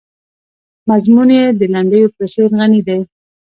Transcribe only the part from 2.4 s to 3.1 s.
غني دی.